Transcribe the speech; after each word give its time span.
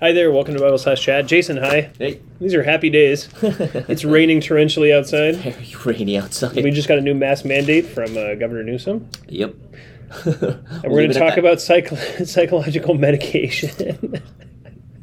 Hi 0.00 0.12
there, 0.12 0.30
welcome 0.30 0.54
to 0.54 0.60
Bible 0.60 0.78
Slash 0.78 1.02
Chat. 1.02 1.26
Jason, 1.26 1.56
hi. 1.56 1.90
Hey. 1.98 2.20
These 2.40 2.54
are 2.54 2.62
happy 2.62 2.88
days. 2.90 3.28
It's 3.42 4.04
raining 4.04 4.40
torrentially 4.40 4.94
outside. 4.96 5.36
Very 5.36 5.74
rainy 5.84 6.16
outside. 6.16 6.54
We 6.62 6.70
just 6.70 6.86
got 6.88 6.98
a 6.98 7.00
new 7.00 7.14
mask 7.14 7.44
mandate 7.44 7.86
from 7.86 8.16
uh, 8.16 8.34
Governor 8.34 8.62
Newsom. 8.62 9.08
yep. 9.28 9.54
And 10.24 10.84
we're 10.84 11.00
going 11.02 11.12
to 11.12 11.18
talk 11.18 11.36
about 11.36 11.60
psych- 11.60 11.88
psychological 12.24 12.94
medication. 12.94 14.22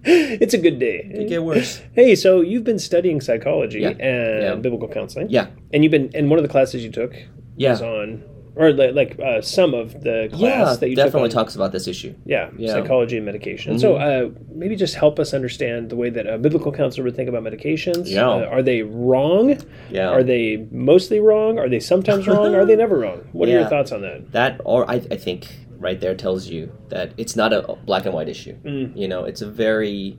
it's 0.03 0.53
a 0.53 0.57
good 0.57 0.79
day. 0.79 1.09
It 1.13 1.27
get 1.27 1.43
worse. 1.43 1.81
Hey, 1.93 2.15
so 2.15 2.39
you've 2.41 2.63
been 2.63 2.79
studying 2.79 3.19
psychology 3.21 3.81
Yeah. 3.81 3.89
and 3.89 4.43
Yeah. 4.43 4.55
biblical 4.55 4.87
counseling. 4.87 5.29
Yeah. 5.29 5.47
And 5.73 5.83
you've 5.83 5.91
been, 5.91 6.09
and 6.15 6.29
one 6.29 6.39
of 6.39 6.43
the 6.43 6.49
classes 6.49 6.83
you 6.85 6.91
took 6.91 7.13
Yeah. 7.57 7.71
was 7.71 7.81
on, 7.81 8.23
or 8.55 8.71
li- 8.71 8.91
like 8.91 9.19
uh, 9.19 9.41
some 9.41 9.73
of 9.73 10.01
the 10.03 10.29
class 10.31 10.39
Yeah. 10.41 10.75
that 10.79 10.89
you 10.89 10.95
Definitely 10.95 11.29
took 11.29 11.37
on, 11.37 11.43
talks 11.43 11.55
about 11.55 11.71
this 11.71 11.87
issue. 11.87 12.13
Yeah, 12.25 12.49
Yeah. 12.57 12.71
psychology 12.73 13.17
and 13.17 13.25
medication. 13.25 13.71
And 13.73 13.81
So 13.81 13.95
uh, 13.97 14.29
maybe 14.53 14.75
just 14.75 14.95
help 14.95 15.19
us 15.19 15.33
understand 15.33 15.89
the 15.89 15.95
way 15.95 16.09
that 16.09 16.25
a 16.27 16.37
biblical 16.37 16.71
counselor 16.71 17.03
would 17.05 17.15
think 17.15 17.27
about 17.29 17.43
medications. 17.43 18.09
Yeah. 18.09 18.27
Uh, 18.29 18.45
are 18.45 18.61
they 18.63 18.81
wrong? 18.83 19.57
Yeah. 19.89 20.09
Are 20.09 20.23
they 20.23 20.65
mostly 20.71 21.19
wrong? 21.19 21.59
Are 21.59 21.67
they 21.69 21.79
sometimes 21.79 22.27
wrong? 22.27 22.55
Are 22.55 22.65
they 22.65 22.75
never 22.75 22.97
wrong? 22.97 23.27
What 23.33 23.49
are 23.49 23.51
your 23.51 23.65
thoughts 23.73 23.91
on 23.91 24.01
that? 24.01 24.31
That, 24.31 24.61
or 24.63 24.89
I, 24.89 24.95
I 24.95 25.17
think 25.17 25.47
right 25.77 25.99
there 25.99 26.15
tells 26.15 26.47
you 26.47 26.71
that 26.89 27.11
it's 27.17 27.35
not 27.35 27.51
a 27.51 27.75
black 27.85 28.05
and 28.05 28.13
white 28.13 28.29
issue. 28.29 28.55
Mm. 28.63 28.95
You 28.95 29.07
know, 29.07 29.25
it's 29.25 29.41
a 29.41 29.49
very. 29.49 30.17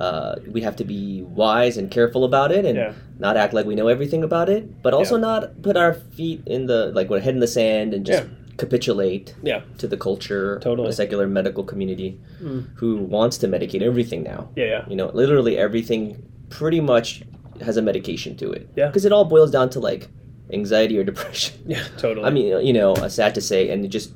Uh, 0.00 0.36
we 0.52 0.60
have 0.60 0.76
to 0.76 0.84
be 0.84 1.22
wise 1.22 1.76
and 1.76 1.90
careful 1.90 2.24
about 2.24 2.52
it, 2.52 2.64
and 2.64 2.76
Yeah. 2.76 2.92
not 3.18 3.36
act 3.36 3.52
like 3.52 3.66
we 3.66 3.74
know 3.74 3.88
everything 3.88 4.22
about 4.22 4.48
it, 4.48 4.80
but 4.82 4.94
also 4.94 5.16
Yeah. 5.16 5.20
not 5.22 5.62
put 5.62 5.76
our 5.76 5.92
feet 5.92 6.42
in 6.46 6.66
the 6.66 6.92
like 6.94 7.10
we're 7.10 7.18
head 7.20 7.34
in 7.34 7.40
the 7.40 7.48
sand 7.48 7.92
and 7.94 8.06
just 8.06 8.22
Yeah. 8.22 8.28
capitulate 8.58 9.34
to 9.78 9.86
the 9.88 9.96
culture, 9.96 10.58
Totally. 10.62 10.88
the 10.88 10.92
secular 10.92 11.26
medical 11.26 11.64
community, 11.64 12.18
Mm. 12.42 12.66
who 12.76 12.96
wants 12.96 13.38
to 13.38 13.48
medicate 13.48 13.82
everything 13.82 14.22
now. 14.22 14.48
Yeah, 14.56 14.64
yeah. 14.66 14.84
You 14.88 14.96
know, 14.96 15.10
literally 15.14 15.56
everything 15.58 16.22
pretty 16.48 16.80
much 16.80 17.22
has 17.60 17.76
a 17.76 17.82
medication 17.82 18.36
to 18.36 18.52
it. 18.52 18.68
Yeah. 18.76 18.86
Because 18.86 19.04
it 19.04 19.12
all 19.12 19.24
boils 19.24 19.50
down 19.50 19.68
to 19.70 19.80
like 19.80 20.08
anxiety 20.52 20.96
or 20.98 21.04
depression. 21.04 21.54
Yeah, 21.66 21.82
totally. 21.98 22.24
I 22.28 22.30
mean, 22.30 22.64
you 22.64 22.72
know, 22.72 22.92
uh, 22.94 23.08
sad 23.08 23.34
to 23.34 23.40
say, 23.40 23.68
and 23.70 23.88
just 23.90 24.12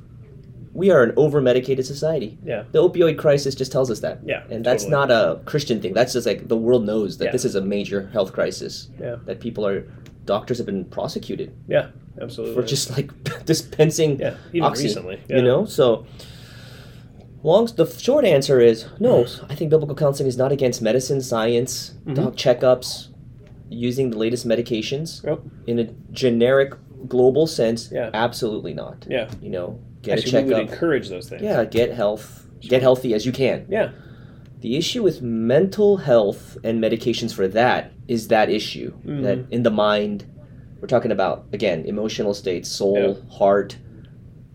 we 0.73 0.89
are 0.89 1.03
an 1.03 1.13
over 1.17 1.39
medicated 1.41 1.85
society. 1.85 2.37
yeah. 2.43 2.63
The 2.71 2.81
opioid 2.81 3.17
crisis 3.19 3.53
just 3.55 3.71
tells 3.71 3.89
us 3.91 3.99
that. 3.99 4.19
Yeah, 4.25 4.43
And 4.49 4.65
that's 4.65 4.83
totally. 4.85 5.07
not 5.07 5.11
a 5.11 5.39
Christian 5.45 5.79
thing. 5.81 5.93
That's 5.93 6.13
just 6.13 6.25
like 6.25 6.47
the 6.47 6.57
world 6.57 6.83
knows 6.85 7.17
that 7.19 7.25
Yeah. 7.25 7.31
this 7.31 7.45
is 7.45 7.55
a 7.55 7.61
major 7.61 8.07
health 8.13 8.33
crisis. 8.33 8.89
Yeah. 8.99 9.17
That 9.25 9.39
people 9.39 9.65
are 9.67 9.85
doctors 10.25 10.57
have 10.57 10.65
been 10.65 10.85
prosecuted 10.85 11.53
Yeah, 11.67 11.87
absolutely. 12.21 12.55
for 12.55 12.63
just 12.67 12.89
like 12.97 13.11
dispensing 13.45 14.19
yeah, 14.19 14.35
even 14.53 14.63
oxy, 14.63 14.83
recently. 14.85 15.19
Yeah. 15.29 15.35
you 15.37 15.41
know 15.43 15.65
so 15.65 16.05
long 17.43 17.65
the 17.75 17.85
short 17.85 18.23
answer 18.25 18.59
is 18.61 18.85
no 18.99 19.25
i 19.49 19.55
think 19.55 19.69
biblical 19.69 19.95
counseling 19.95 20.27
is 20.29 20.37
not 20.37 20.51
against 20.51 20.81
medicine 20.81 21.21
science 21.21 21.91
Mm-hmm. 22.05 22.13
doc 22.13 22.33
checkups 22.35 23.09
using 23.69 24.11
the 24.11 24.17
latest 24.17 24.47
medications 24.47 25.23
Yep. 25.25 25.39
in 25.67 25.79
a 25.79 25.85
generic 26.11 26.73
global 27.07 27.45
sense 27.47 27.89
Yeah. 27.91 28.09
absolutely 28.13 28.73
not 28.73 29.05
Yeah. 29.09 29.29
you 29.41 29.49
know 29.49 29.79
get 30.03 30.19
Actually, 30.19 30.39
a 30.39 30.43
we 30.43 30.47
would 30.49 30.57
checkup 30.57 30.71
encourage 30.73 31.09
those 31.09 31.27
things. 31.29 31.41
yeah 31.41 31.63
get 31.65 31.91
health 31.93 32.47
get 32.61 32.81
healthy 32.81 33.13
as 33.13 33.25
you 33.25 33.31
can 33.31 33.65
Yeah. 33.69 33.89
the 34.61 34.77
issue 34.77 35.01
with 35.03 35.21
mental 35.21 35.97
health 35.97 36.57
and 36.63 36.81
medications 36.83 37.33
for 37.33 37.47
that 37.49 37.91
is 38.07 38.27
that 38.27 38.49
issue 38.49 38.91
Mm-hmm. 38.99 39.21
that 39.23 39.37
in 39.49 39.63
the 39.63 39.71
mind 39.71 40.25
we're 40.79 40.87
talking 40.87 41.11
about 41.11 41.45
again 41.53 41.85
emotional 41.85 42.33
states 42.33 42.69
soul 42.69 43.21
heart 43.39 43.77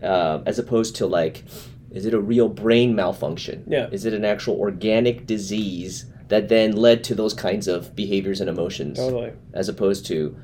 uh, 0.02 0.40
as 0.46 0.58
opposed 0.58 0.94
to 0.96 1.06
like 1.06 1.44
is 1.90 2.04
it 2.04 2.12
a 2.14 2.20
real 2.20 2.48
brain 2.48 2.94
malfunction 2.94 3.64
Yeah. 3.66 3.88
is 3.90 4.04
it 4.04 4.12
an 4.14 4.24
actual 4.24 4.56
organic 4.60 5.26
disease 5.26 6.06
that 6.28 6.48
then 6.50 6.72
led 6.72 7.02
to 7.04 7.14
those 7.14 7.32
kinds 7.32 7.66
of 7.68 7.96
behaviors 7.96 8.40
and 8.42 8.50
emotions 8.50 8.98
Totally. 8.98 9.32
as 9.54 9.68
opposed 9.70 10.04
to 10.06 10.36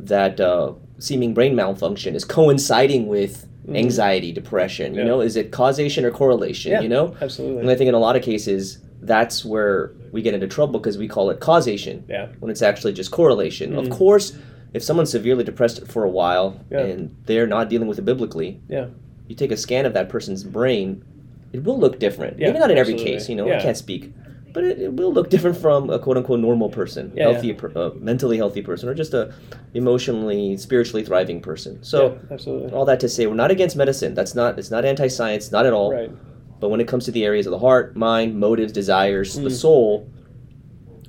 that 0.00 0.40
uh, 0.40 0.72
seeming 0.98 1.32
brain 1.34 1.54
malfunction 1.54 2.14
is 2.16 2.24
coinciding 2.24 3.06
with 3.06 3.46
anxiety 3.76 4.32
depression 4.32 4.92
Mm-hmm. 4.92 4.98
Yeah. 4.98 5.04
you 5.04 5.08
know 5.10 5.20
is 5.20 5.36
it 5.36 5.50
causation 5.52 6.04
or 6.04 6.10
correlation 6.10 6.72
Yeah. 6.72 6.80
you 6.80 6.88
know 6.88 7.14
Absolutely. 7.20 7.60
and 7.60 7.70
I 7.70 7.74
think 7.74 7.88
in 7.88 7.94
a 7.94 7.98
lot 7.98 8.16
of 8.16 8.22
cases, 8.22 8.78
that's 9.00 9.44
where 9.44 9.92
we 10.10 10.22
get 10.22 10.34
into 10.34 10.48
trouble 10.48 10.80
because 10.80 10.98
we 10.98 11.06
call 11.08 11.30
it 11.30 11.38
causation 11.40 12.04
yeah. 12.08 12.26
when 12.40 12.50
it's 12.50 12.62
actually 12.62 12.92
just 12.94 13.10
correlation. 13.12 13.76
Of 13.76 13.90
course, 13.90 14.36
if 14.74 14.82
someone's 14.82 15.10
severely 15.10 15.44
depressed 15.44 15.86
for 15.86 16.02
a 16.04 16.08
while 16.10 16.60
Yeah. 16.70 16.80
and 16.80 17.14
they're 17.26 17.46
not 17.46 17.68
dealing 17.68 17.88
with 17.88 17.98
it 17.98 18.04
biblically, 18.04 18.60
Yeah. 18.68 18.86
you 19.28 19.34
take 19.36 19.52
a 19.52 19.56
scan 19.56 19.86
of 19.86 19.92
that 19.94 20.08
person's 20.08 20.42
brain, 20.44 21.04
it 21.52 21.62
will 21.64 21.78
look 21.78 21.98
different. 21.98 22.38
Yeah, 22.38 22.48
Maybe 22.48 22.58
not 22.58 22.70
in 22.70 22.78
every 22.78 22.94
case, 22.94 23.28
you 23.28 23.36
know. 23.36 23.46
I 23.50 23.60
can't 23.60 23.76
speak. 23.76 24.12
But 24.58 24.64
it, 24.64 24.80
it 24.80 24.92
will 24.94 25.12
look 25.12 25.30
different 25.30 25.56
from 25.56 25.88
a 25.88 26.00
quote 26.00 26.16
unquote 26.16 26.40
normal 26.40 26.68
person, 26.68 27.12
Yeah, 27.14 27.30
healthy, 27.30 27.52
per- 27.52 27.70
uh, 27.76 27.90
mentally 27.94 28.38
healthy 28.38 28.60
person, 28.60 28.88
or 28.88 28.94
just 28.94 29.14
a 29.14 29.32
emotionally, 29.72 30.56
spiritually 30.56 31.04
thriving 31.04 31.40
person. 31.40 31.80
So, 31.84 31.98
yeah, 32.14 32.18
absolutely. 32.34 32.72
all 32.72 32.84
that 32.86 32.98
to 32.98 33.08
say, 33.08 33.28
we're 33.28 33.34
not 33.36 33.52
against 33.52 33.76
medicine. 33.76 34.14
That's 34.14 34.34
not. 34.34 34.58
It's 34.58 34.72
not 34.72 34.84
anti-science, 34.84 35.52
not 35.52 35.64
at 35.64 35.72
all. 35.72 35.92
Right. 35.92 36.10
But 36.58 36.70
when 36.70 36.80
it 36.80 36.88
comes 36.88 37.04
to 37.04 37.12
the 37.12 37.24
areas 37.24 37.46
of 37.46 37.52
the 37.52 37.60
heart, 37.60 37.94
mind, 37.94 38.36
motives, 38.40 38.72
desires, 38.72 39.38
Mm. 39.38 39.44
the 39.44 39.50
soul, 39.50 40.10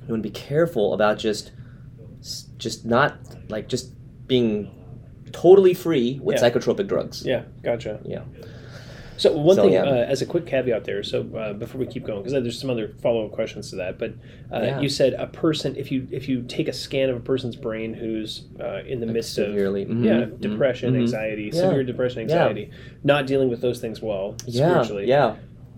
you 0.06 0.08
want 0.14 0.22
to 0.22 0.28
be 0.28 0.30
careful 0.30 0.94
about 0.94 1.18
just 1.18 1.50
just 2.56 2.84
not 2.86 3.16
like 3.48 3.66
just 3.66 3.90
being 4.28 4.70
totally 5.32 5.74
free 5.74 6.20
with 6.22 6.36
Yeah. 6.40 6.50
psychotropic 6.50 6.86
drugs. 6.86 7.26
Yeah. 7.26 7.42
Gotcha. 7.64 7.98
Yeah. 8.04 8.22
So 9.20 9.32
one 9.36 9.54
So, 9.56 9.64
thing, 9.64 9.74
yeah. 9.74 9.82
uh, 9.84 9.92
as 10.14 10.22
a 10.22 10.26
quick 10.26 10.46
caveat 10.46 10.84
there, 10.84 11.02
so 11.02 11.20
uh, 11.36 11.52
before 11.52 11.78
we 11.78 11.86
keep 11.86 12.04
going, 12.06 12.22
because 12.22 12.32
there's 12.32 12.58
some 12.58 12.70
other 12.70 12.94
follow-up 13.02 13.32
questions 13.32 13.68
to 13.68 13.76
that, 13.76 13.98
but 13.98 14.14
uh, 14.50 14.62
Yeah. 14.62 14.80
you 14.80 14.88
said 14.88 15.12
a 15.12 15.26
person, 15.26 15.76
if 15.76 15.92
you 15.92 16.08
if 16.10 16.26
you 16.26 16.42
take 16.42 16.68
a 16.68 16.72
scan 16.72 17.10
of 17.10 17.16
a 17.16 17.20
person's 17.20 17.54
brain 17.54 17.92
who's 17.92 18.44
uh, 18.58 18.80
in 18.86 19.00
the 19.00 19.06
midst 19.06 19.34
severely- 19.34 19.82
of 19.82 19.88
mhm, 19.90 20.04
yeah 20.06 20.12
mhm, 20.22 20.40
depression, 20.40 20.94
mhm. 20.94 21.00
anxiety, 21.00 21.50
Yeah. 21.52 21.60
severe 21.60 21.84
depression, 21.84 22.20
anxiety, 22.22 22.70
not 23.04 23.26
dealing 23.26 23.50
with 23.50 23.60
those 23.60 23.78
things 23.78 24.00
well 24.00 24.36
spiritually, 24.48 25.06
Yeah. 25.06 25.34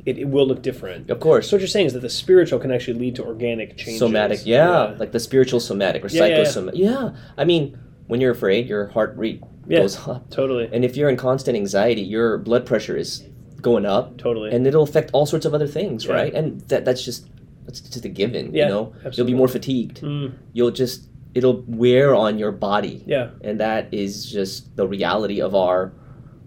it, 0.07 0.19
it 0.19 0.29
will 0.29 0.47
look 0.47 0.63
different. 0.63 1.11
Of 1.11 1.19
course. 1.19 1.49
So 1.49 1.57
what 1.57 1.63
you're 1.63 1.67
saying 1.69 1.87
is 1.87 1.95
that 1.95 2.01
the 2.03 2.11
spiritual 2.11 2.61
can 2.61 2.71
actually 2.71 3.01
lead 3.01 3.17
to 3.17 3.25
organic 3.25 3.77
changes. 3.77 3.99
somatic. 3.99 4.41
Yeah. 4.47 4.95
Like 4.99 5.11
the 5.11 5.21
spiritual 5.21 5.59
somatic 5.59 6.05
or 6.05 6.09
psychosomatic. 6.09 6.79
Yeah, 6.79 7.11
I 7.37 7.45
mean, 7.45 7.77
when 8.07 8.21
you're 8.21 8.31
afraid, 8.33 8.69
your 8.69 8.87
heart 8.89 9.15
rate 9.17 9.41
Yeah. 9.69 9.81
goes 9.81 9.97
up. 10.09 10.31
totally, 10.31 10.69
And 10.73 10.85
if 10.85 10.97
you're 10.97 11.09
in 11.09 11.17
constant 11.17 11.57
anxiety, 11.57 12.03
your 12.03 12.39
blood 12.39 12.67
pressure 12.67 12.97
is 12.97 13.25
going 13.63 13.87
up. 13.87 14.19
totally, 14.19 14.51
and 14.53 14.67
it'll 14.67 14.83
affect 14.83 15.11
all 15.13 15.25
sorts 15.27 15.47
of 15.47 15.55
other 15.55 15.67
things, 15.67 16.05
Yeah. 16.05 16.13
right? 16.15 16.35
And 16.35 16.61
that 16.63 16.85
that's 16.85 17.05
just 17.05 17.29
that's 17.65 17.81
just 17.81 18.05
a 18.05 18.09
given, 18.09 18.53
Yeah, 18.55 18.65
you 18.65 18.69
know. 18.73 18.93
You'll 19.13 19.27
be 19.27 19.35
more 19.35 19.49
fatigued. 19.49 20.01
Mm, 20.03 20.33
You'll 20.53 20.73
just 20.73 21.09
it'll 21.35 21.65
wear 21.67 22.15
on 22.15 22.39
your 22.39 22.53
body, 22.53 23.03
yeah, 23.07 23.31
and 23.43 23.59
that 23.61 23.89
is 23.93 24.27
just 24.31 24.77
the 24.77 24.87
reality 24.87 25.41
of 25.41 25.55
our, 25.55 25.93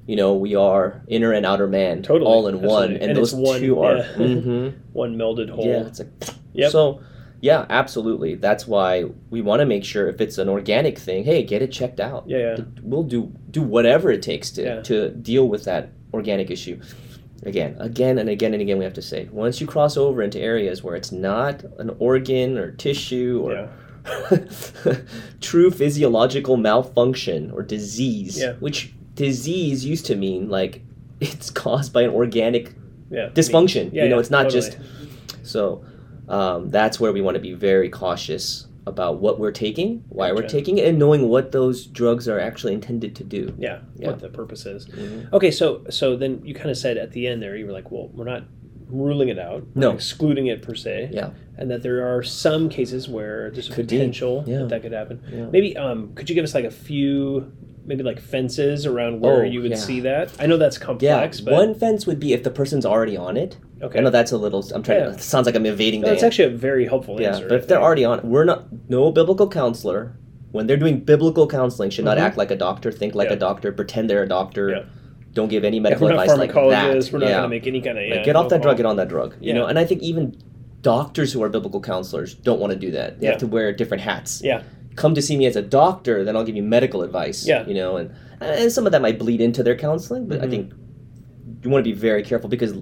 you 0.05 0.15
know, 0.15 0.35
we 0.35 0.53
are 0.55 1.01
inner 1.07 1.31
and 1.31 1.43
outer 1.45 1.67
man, 1.67 2.03
Totally, 2.03 2.29
all 2.29 2.47
in 2.47 2.61
one, 2.61 2.91
and, 2.93 3.01
And 3.03 3.15
those 3.15 3.33
one- 3.33 3.59
two 3.61 3.79
are, 3.81 3.97
yeah. 3.97 4.03
Mhm. 4.17 4.73
one 4.93 5.17
melded 5.17 5.49
whole. 5.49 5.65
yeah, 5.65 5.87
it's 5.87 5.99
like 5.99 6.09
Yep. 6.53 6.71
so. 6.71 6.99
Yeah, 7.41 7.65
absolutely. 7.69 8.35
That's 8.35 8.65
why 8.67 9.05
we 9.29 9.41
want 9.41 9.59
to 9.59 9.65
make 9.67 9.83
sure 9.83 10.07
if 10.07 10.19
it's 10.19 10.37
an 10.39 10.49
organic 10.49 10.97
thing, 10.97 11.25
hey, 11.25 11.43
get 11.43 11.61
it 11.61 11.71
checked 11.71 11.99
out. 11.99 12.23
Yeah, 12.27 12.37
yeah. 12.37 12.57
We'll 12.81 13.03
do 13.03 13.31
do 13.51 13.61
whatever 13.61 14.09
it 14.09 14.21
takes 14.23 14.49
to 14.51 14.61
Yeah. 14.63 14.81
to 14.83 15.09
deal 15.09 15.47
with 15.47 15.63
that 15.65 15.89
organic 16.13 16.49
issue. 16.49 16.79
Again, 17.45 17.75
again 17.79 18.17
and 18.17 18.27
again 18.29 18.53
and 18.53 18.61
again, 18.61 18.77
we 18.79 18.83
have 18.83 18.93
to 18.95 19.01
say 19.01 19.29
once 19.31 19.61
you 19.61 19.67
cross 19.67 19.97
over 19.97 20.21
into 20.23 20.39
areas 20.39 20.83
where 20.83 20.95
it's 20.95 21.11
not 21.11 21.63
an 21.77 21.95
organ 21.99 22.57
or 22.57 22.71
tissue 22.71 23.41
or 23.43 23.53
Yeah. 23.53 23.67
true 25.41 25.71
physiological 25.71 26.57
malfunction 26.57 27.51
or 27.51 27.61
disease, 27.63 28.39
Yeah. 28.39 28.53
which 28.59 28.93
disease 29.15 29.85
used 29.85 30.05
to 30.07 30.15
mean 30.15 30.49
like 30.49 30.81
it's 31.19 31.49
caused 31.49 31.93
by 31.93 32.01
an 32.03 32.09
organic 32.11 32.73
yeah, 33.09 33.29
dysfunction. 33.29 33.93
You 33.93 34.09
know, 34.09 34.19
it's 34.19 34.31
not 34.31 34.43
totally. 34.49 34.61
just 34.61 34.77
so. 35.43 35.85
Um, 36.27 36.71
that's 36.71 36.99
where 36.99 37.13
we 37.13 37.21
want 37.21 37.35
to 37.35 37.41
be 37.41 37.53
very 37.53 37.87
cautious 37.89 38.65
about 38.87 39.19
what 39.19 39.39
we're 39.39 39.51
taking, 39.51 40.03
why 40.09 40.31
we're 40.31 40.47
taking 40.47 40.77
it, 40.77 40.87
and 40.87 40.99
knowing 40.99 41.27
what 41.27 41.51
those 41.51 41.85
drugs 41.87 42.27
are 42.27 42.39
actually 42.39 42.73
intended 42.73 43.15
to 43.15 43.23
do. 43.23 43.53
yeah, 43.57 43.79
Yeah. 43.97 44.09
what 44.09 44.19
the 44.19 44.29
purpose 44.29 44.65
is. 44.65 44.85
Mhm. 44.87 45.33
Okay, 45.33 45.51
so 45.51 45.81
so 45.89 46.15
then 46.15 46.41
you 46.43 46.53
kind 46.53 46.69
of 46.69 46.77
said 46.77 46.97
at 46.97 47.11
the 47.11 47.27
end 47.27 47.41
there, 47.41 47.55
you 47.55 47.65
were 47.65 47.71
like, 47.71 47.91
well, 47.91 48.09
we're 48.13 48.25
not 48.25 48.43
ruling 48.87 49.29
it 49.29 49.39
out, 49.39 49.65
No. 49.73 49.91
excluding 49.91 50.45
it 50.47 50.61
per 50.61 50.75
se, 50.75 51.09
Yeah. 51.11 51.31
and 51.57 51.71
that 51.71 51.81
there 51.81 52.05
are 52.05 52.21
some 52.21 52.69
cases 52.69 53.09
where 53.09 53.49
there's 53.51 53.69
a 53.69 53.73
Could 53.73 53.87
potential 53.87 54.43
Yeah. 54.45 54.59
that 54.59 54.69
that 54.69 54.81
could 54.83 54.91
happen. 54.93 55.19
Yeah. 55.33 55.47
Maybe 55.51 55.75
um, 55.75 56.11
could 56.13 56.29
you 56.29 56.35
give 56.35 56.43
us 56.43 56.53
like 56.53 56.65
a 56.65 56.71
few, 56.71 57.51
maybe 57.87 58.03
like 58.03 58.19
fences 58.19 58.85
around 58.85 59.21
where 59.21 59.41
Oh, 59.41 59.43
you 59.43 59.61
would 59.63 59.71
yeah. 59.71 59.77
see 59.77 59.99
that? 60.01 60.31
I 60.39 60.45
know 60.45 60.57
that's 60.57 60.77
Yeah, 60.79 60.85
complex, 60.85 61.41
but 61.41 61.53
one 61.53 61.73
fence 61.73 62.05
would 62.05 62.19
be 62.19 62.33
if 62.33 62.43
the 62.43 62.51
person's 62.51 62.85
already 62.85 63.17
on 63.17 63.35
it. 63.37 63.57
Okay, 63.85 63.99
I 63.99 64.01
know 64.01 64.09
that's 64.09 64.31
a 64.31 64.37
little. 64.37 64.63
I'm 64.73 64.83
trying. 64.83 64.99
Yeah. 64.99 65.05
to 65.05 65.11
It 65.11 65.21
sounds 65.21 65.45
like 65.45 65.55
I'm 65.55 65.65
evading 65.65 66.01
no, 66.01 66.07
the 66.07 66.11
that's 66.13 66.23
actually 66.23 66.53
a 66.53 66.57
very 66.57 66.85
helpful 66.85 67.19
yeah. 67.19 67.29
answer. 67.29 67.47
But 67.47 67.59
if 67.59 67.67
they're 67.67 67.81
already 67.81 68.05
on, 68.05 68.21
we're 68.29 68.43
not. 68.45 68.65
No 68.89 69.11
biblical 69.11 69.47
counselor, 69.49 70.17
when 70.51 70.67
they're 70.67 70.77
doing 70.77 70.99
biblical 70.99 71.47
counseling, 71.47 71.89
should 71.89 72.05
not 72.05 72.17
Mhm. 72.17 72.21
act 72.21 72.37
like 72.37 72.51
a 72.51 72.55
doctor, 72.55 72.91
think 72.91 73.15
like 73.15 73.29
Yeah. 73.29 73.35
a 73.35 73.39
doctor, 73.39 73.71
pretend 73.71 74.09
they're 74.09 74.23
a 74.23 74.27
doctor. 74.27 74.69
Yeah. 74.69 74.83
Don't 75.33 75.49
give 75.49 75.65
any 75.65 75.79
medical 75.81 76.07
advice 76.07 76.29
like 76.37 76.53
that. 76.53 76.55
pharmacologists. 76.55 77.11
we're 77.11 77.19
not 77.19 77.27
going 77.27 77.41
to 77.43 77.49
make 77.49 77.67
any 77.67 77.81
kind 77.81 77.97
of 77.97 78.09
Like, 78.09 78.23
get 78.23 78.35
off 78.37 78.47
that 78.49 78.61
drug, 78.61 78.77
get 78.77 78.85
on 78.85 78.95
that 78.95 79.09
drug. 79.09 79.35
You 79.41 79.53
know, 79.53 79.65
and 79.65 79.77
I 79.77 79.83
think 79.83 80.01
even 80.01 80.35
doctors 80.81 81.33
who 81.33 81.43
are 81.43 81.49
biblical 81.49 81.81
counselors 81.81 82.35
don't 82.35 82.59
want 82.59 82.71
to 82.71 82.79
do 82.79 82.91
that. 82.91 83.19
They 83.19 83.25
Yeah. 83.25 83.31
have 83.31 83.39
to 83.39 83.47
wear 83.47 83.73
different 83.73 84.01
hats. 84.03 84.41
Yeah. 84.43 84.61
Come 84.95 85.13
to 85.13 85.21
see 85.21 85.35
me 85.35 85.45
as 85.45 85.57
a 85.57 85.61
doctor, 85.61 86.23
then 86.23 86.37
I'll 86.37 86.45
give 86.45 86.55
you 86.55 86.63
medical 86.63 87.01
advice. 87.01 87.45
Yeah. 87.45 87.65
You 87.67 87.73
know, 87.73 87.97
and 87.97 88.11
and 88.39 88.71
some 88.71 88.85
of 88.85 88.91
that 88.93 89.01
might 89.01 89.17
bleed 89.19 89.41
into 89.41 89.61
their 89.63 89.75
counseling, 89.75 90.27
but 90.27 90.41
I 90.41 90.45
Mhm. 90.45 90.49
think 90.49 90.71
you 91.63 91.69
want 91.69 91.83
to 91.83 91.91
be 91.91 91.97
very 91.97 92.21
careful 92.23 92.47
because 92.49 92.73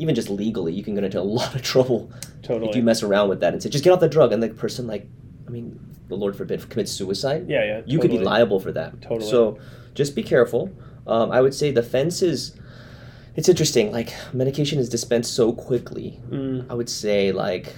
even 0.00 0.14
just 0.14 0.30
legally, 0.30 0.72
you 0.72 0.82
can 0.82 0.94
get 0.94 1.04
into 1.04 1.20
a 1.20 1.22
lot 1.38 1.54
of 1.54 1.62
trouble 1.62 2.10
Totally. 2.42 2.70
if 2.70 2.76
you 2.76 2.82
mess 2.82 3.02
around 3.02 3.28
with 3.28 3.40
that 3.40 3.52
and 3.52 3.62
say, 3.62 3.68
just 3.68 3.84
get 3.84 3.92
off 3.92 4.00
the 4.00 4.08
drug, 4.08 4.32
and 4.32 4.42
the 4.42 4.48
person 4.48 4.86
like, 4.86 5.06
I 5.46 5.50
mean, 5.50 5.78
the 6.08 6.16
Lord 6.16 6.34
forbid, 6.34 6.68
commits 6.70 6.90
suicide. 6.90 7.48
yeah, 7.48 7.64
yeah. 7.64 7.82
You 7.86 7.98
could 8.00 8.10
be 8.10 8.18
liable 8.18 8.58
for 8.60 8.72
that. 8.72 9.00
Totally. 9.02 9.30
So 9.30 9.58
just 9.94 10.16
be 10.16 10.22
careful. 10.22 10.70
Um, 11.06 11.30
I 11.30 11.40
would 11.40 11.54
say 11.54 11.70
the 11.70 11.82
fence 11.82 12.22
is. 12.22 12.56
It's 13.36 13.48
interesting. 13.48 13.92
Like 13.92 14.12
medication 14.32 14.78
is 14.80 14.88
dispensed 14.88 15.32
so 15.34 15.52
quickly. 15.52 16.18
Mm, 16.30 16.66
I 16.68 16.74
would 16.74 16.88
say 16.90 17.30
like 17.30 17.76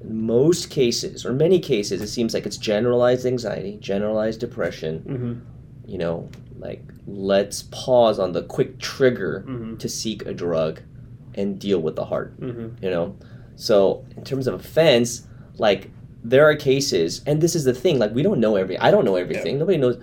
in 0.00 0.22
most 0.22 0.70
cases 0.70 1.26
or 1.26 1.32
many 1.32 1.58
cases, 1.60 2.00
it 2.00 2.08
seems 2.08 2.32
like 2.34 2.46
it's 2.46 2.56
generalized 2.56 3.26
anxiety, 3.26 3.78
generalized 3.80 4.40
depression. 4.40 4.98
hmm 5.00 5.90
You 5.90 5.98
know, 5.98 6.30
like 6.64 6.82
let's 7.06 7.62
pause 7.64 8.18
on 8.18 8.32
the 8.32 8.42
quick 8.56 8.78
trigger 8.78 9.40
hmm 9.46 9.76
to 9.76 9.88
seek 9.88 10.24
a 10.26 10.32
drug 10.32 10.80
and 11.34 11.58
deal 11.58 11.80
with 11.86 11.96
the 11.96 12.04
heart 12.12 12.30
hmm 12.38 12.68
you 12.82 12.90
know 12.94 13.16
so 13.56 14.04
in 14.16 14.24
terms 14.24 14.46
of 14.46 14.54
offense 14.54 15.26
like 15.58 15.90
there 16.32 16.44
are 16.48 16.56
cases 16.56 17.22
and 17.26 17.40
this 17.40 17.54
is 17.58 17.64
the 17.64 17.74
thing 17.74 17.98
like 17.98 18.12
we 18.14 18.22
don't 18.22 18.40
know 18.40 18.54
every 18.56 18.76
i 18.78 18.90
don't 18.90 19.04
know 19.04 19.16
everything 19.16 19.58
nobody 19.58 19.78
knows 19.78 19.96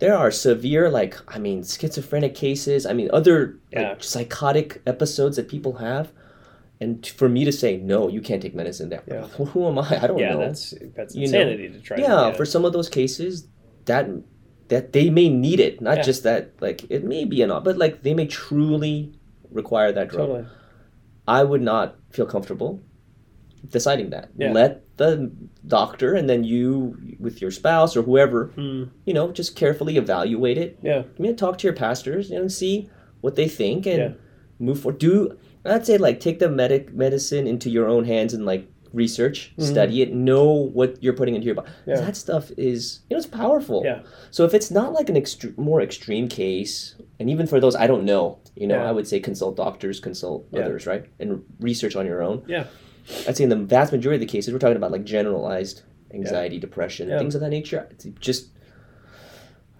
there 0.00 0.16
are 0.16 0.30
severe 0.30 0.90
like 0.90 1.14
i 1.34 1.38
mean 1.38 1.62
schizophrenic 1.64 2.34
cases 2.34 2.84
i 2.86 2.92
mean 2.92 3.08
other 3.12 3.58
Yeah. 3.72 3.90
like, 3.90 4.02
psychotic 4.04 4.82
episodes 4.86 5.36
that 5.36 5.48
people 5.48 5.74
have 5.88 6.12
and 6.80 7.06
for 7.06 7.28
me 7.28 7.44
to 7.44 7.52
say 7.52 7.76
no 7.78 8.08
you 8.08 8.20
can't 8.20 8.42
take 8.42 8.54
medicine 8.54 8.88
there 8.90 9.04
Yeah. 9.06 9.26
who, 9.36 9.44
who 9.52 9.60
am 9.68 9.78
i 9.78 9.88
i 10.02 10.06
don't 10.06 10.18
Yeah, 10.18 10.34
know 10.34 10.40
that's 10.40 10.74
that's 10.96 11.14
You 11.14 11.28
know. 11.28 11.38
insanity 11.40 11.68
to 11.70 11.80
try. 11.80 11.96
yeah 11.98 12.30
to, 12.30 12.36
for 12.38 12.44
some 12.44 12.64
of 12.66 12.72
those 12.76 12.88
cases 12.88 13.48
that 13.86 14.04
that 14.68 14.92
they 14.92 15.10
may 15.10 15.28
need 15.28 15.60
it 15.60 15.80
not 15.80 15.98
Yeah. 15.98 16.02
just 16.02 16.22
that 16.22 16.50
like 16.60 16.84
it 16.90 17.04
may 17.04 17.24
be 17.24 17.42
an 17.42 17.50
op- 17.50 17.64
but 17.64 17.76
like 17.76 18.02
they 18.02 18.14
may 18.14 18.26
truly 18.26 19.12
require 19.50 19.92
that 19.92 20.08
drug 20.08 20.28
totally. 20.28 20.46
I 21.28 21.44
would 21.44 21.62
not 21.62 21.96
feel 22.10 22.26
comfortable 22.26 22.80
deciding 23.70 24.10
that. 24.10 24.28
Yeah. 24.36 24.52
Let 24.52 24.82
the 24.96 25.30
doctor 25.66 26.14
and 26.14 26.28
then 26.28 26.44
you 26.44 26.96
with 27.18 27.40
your 27.40 27.50
spouse 27.50 27.96
or 27.96 28.02
whoever, 28.02 28.52
Mm, 28.56 28.90
you 29.06 29.14
know, 29.14 29.32
just 29.32 29.56
carefully 29.56 29.96
evaluate 29.96 30.58
it. 30.58 30.78
yeah, 30.82 31.02
I 31.18 31.22
mean, 31.22 31.34
talk 31.36 31.58
to 31.58 31.66
your 31.66 31.74
pastors 31.74 32.28
you 32.30 32.36
know, 32.36 32.42
and 32.42 32.52
see 32.52 32.88
what 33.22 33.36
they 33.36 33.48
think 33.48 33.86
and 33.86 33.98
Yeah. 33.98 34.12
move 34.58 34.80
forward. 34.80 34.98
Do 34.98 35.36
I'd 35.64 35.86
say 35.86 35.96
like 35.96 36.20
take 36.20 36.38
the 36.40 36.50
medic 36.50 36.92
medicine 36.94 37.46
into 37.46 37.70
your 37.70 37.88
own 37.88 38.04
hands 38.04 38.34
and 38.34 38.44
like 38.44 38.68
research, 38.94 39.52
Mhm. 39.58 39.62
study 39.64 40.02
it, 40.02 40.14
know 40.14 40.50
what 40.52 41.02
you're 41.02 41.12
putting 41.12 41.34
into 41.34 41.44
your 41.46 41.56
body. 41.56 41.68
Yeah. 41.86 41.96
That 41.96 42.16
stuff 42.16 42.50
is 42.56 43.00
you 43.10 43.14
know 43.14 43.18
it's 43.18 43.26
powerful. 43.26 43.82
Yeah. 43.84 44.02
So 44.30 44.44
if 44.44 44.54
it's 44.54 44.70
not 44.70 44.92
like 44.92 45.08
an 45.10 45.16
extre- 45.16 45.56
more 45.58 45.80
extreme 45.82 46.28
case, 46.28 46.94
and 47.18 47.28
even 47.28 47.46
for 47.46 47.58
those 47.60 47.74
I 47.76 47.86
don't 47.86 48.04
know, 48.04 48.38
you 48.54 48.66
know, 48.66 48.76
Yeah. 48.76 48.88
I 48.88 48.92
would 48.92 49.06
say 49.08 49.20
consult 49.20 49.56
doctors, 49.56 50.00
consult 50.00 50.46
Yeah. 50.52 50.60
others, 50.60 50.86
right, 50.86 51.04
and 51.18 51.42
research 51.60 51.96
on 51.96 52.06
your 52.06 52.22
own. 52.22 52.42
Yeah. 52.46 52.64
I'd 53.28 53.36
say 53.36 53.44
in 53.44 53.50
the 53.50 53.56
vast 53.56 53.92
majority 53.92 54.16
of 54.22 54.26
the 54.28 54.32
cases, 54.32 54.52
we're 54.52 54.58
talking 54.60 54.76
about 54.78 54.92
like 54.92 55.04
generalized 55.04 55.82
anxiety, 56.12 56.58
depression, 56.58 57.08
things 57.18 57.34
of 57.34 57.40
that 57.40 57.50
nature. 57.50 57.88
It's 57.90 58.06
just, 58.20 58.48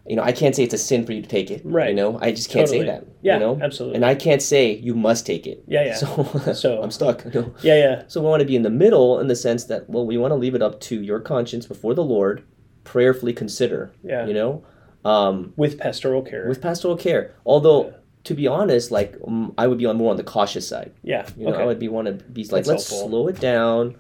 you 0.07 0.17
know, 0.17 0.23
I 0.23 0.33
can't 0.33 0.55
say 0.55 0.63
it's 0.65 0.75
a 0.75 0.79
sin 0.79 1.07
for 1.07 1.13
you 1.13 1.23
to 1.23 1.29
take 1.29 1.51
it. 1.51 1.63
Right. 1.65 1.89
You 1.89 1.95
know, 1.95 2.19
I 2.21 2.31
just 2.33 2.51
can't 2.51 2.67
Totally. 2.67 2.87
say 2.87 2.93
that. 2.93 3.07
Yeah, 3.23 3.35
You 3.35 3.41
know, 3.41 3.59
absolutely. 3.63 3.97
and 3.97 4.05
I 4.05 4.15
can't 4.15 4.43
say 4.43 4.73
you 4.77 4.95
must 4.95 5.25
take 5.25 5.47
it. 5.47 5.65
Yeah, 5.67 5.85
yeah. 5.87 5.95
So, 5.95 6.53
So- 6.55 6.83
I'm 6.83 6.91
stuck. 6.91 7.25
You 7.25 7.31
know? 7.31 7.55
yeah, 7.63 7.77
yeah, 7.77 8.03
So 8.09 8.21
we 8.21 8.27
want 8.29 8.41
to 8.41 8.47
be 8.47 8.55
in 8.57 8.63
the 8.63 8.71
middle 8.71 9.19
in 9.21 9.29
the 9.29 9.37
sense 9.37 9.65
that, 9.65 9.89
well, 9.89 10.05
we 10.07 10.19
want 10.19 10.33
to 10.33 10.37
leave 10.37 10.55
it 10.55 10.61
up 10.63 10.81
to 10.83 11.01
your 11.03 11.21
conscience 11.21 11.65
before 11.67 11.95
the 11.95 12.05
Lord, 12.05 12.45
prayerfully 12.85 13.33
consider. 13.33 13.93
yeah. 14.03 14.27
You 14.27 14.35
know, 14.35 14.65
um, 15.07 15.53
With 15.57 15.79
pastoral 15.79 16.23
care. 16.23 16.49
with 16.49 16.61
pastoral 16.61 16.97
care. 16.97 17.35
Although, 17.47 17.87
Yeah. 17.87 17.91
to 18.25 18.35
be 18.35 18.47
honest, 18.47 18.91
like 18.91 19.17
um, 19.27 19.55
I 19.57 19.67
would 19.67 19.79
be 19.79 19.87
on 19.87 19.97
more 19.97 20.11
on 20.11 20.17
the 20.19 20.25
cautious 20.25 20.69
side. 20.69 20.93
yeah. 21.03 21.27
You 21.37 21.47
know, 21.47 21.53
okay. 21.55 21.63
I 21.63 21.67
would 21.67 21.79
be 21.79 21.89
want 21.89 22.07
to 22.09 22.13
be 22.13 22.43
like, 22.45 22.51
That's 22.65 22.69
let's 22.69 22.91
helpful. 22.91 23.09
slow 23.09 23.29
it 23.29 23.41
down. 23.41 23.97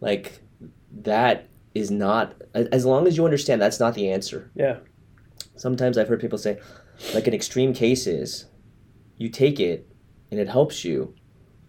Like 0.00 0.40
that 1.02 1.48
is 1.74 1.90
not 1.90 2.34
as 2.54 2.86
long 2.86 3.06
as 3.06 3.16
you 3.16 3.24
understand 3.24 3.60
that's 3.60 3.80
not 3.80 3.94
the 3.94 4.10
answer. 4.10 4.50
yeah. 4.54 4.76
Sometimes 5.56 5.96
I've 5.98 6.08
heard 6.08 6.20
people 6.20 6.38
say, 6.38 6.58
like 7.14 7.26
in 7.26 7.34
extreme 7.34 7.72
cases, 7.72 8.46
you 9.16 9.28
take 9.28 9.60
it 9.60 9.88
and 10.30 10.40
it 10.40 10.48
helps 10.48 10.84
you, 10.84 11.14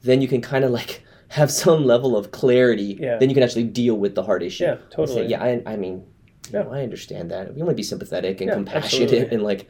then 0.01 0.21
you 0.21 0.27
can 0.27 0.41
kind 0.41 0.65
of 0.65 0.71
like 0.71 1.03
have 1.29 1.51
some 1.51 1.85
level 1.85 2.15
of 2.17 2.31
clarity. 2.31 2.97
Yeah. 2.99 3.17
Then 3.17 3.29
you 3.29 3.35
can 3.35 3.43
actually 3.43 3.63
deal 3.65 3.95
with 3.95 4.15
the 4.15 4.23
heart 4.23 4.43
issue. 4.43 4.63
Yeah, 4.65 4.71
And 4.73 4.81
say, 4.91 4.95
totally. 4.95 5.25
yeah, 5.27 5.43
I, 5.43 5.61
I 5.65 5.75
mean, 5.75 6.03
Yeah. 6.51 6.63
know, 6.63 6.71
I 6.73 6.81
understand 6.83 7.31
that. 7.31 7.53
We 7.53 7.61
want 7.61 7.71
to 7.71 7.75
be 7.75 7.83
sympathetic 7.83 8.41
and 8.41 8.47
Yeah, 8.49 8.53
compassionate 8.55 9.03
absolutely. 9.09 9.35
and 9.35 9.43
like, 9.43 9.67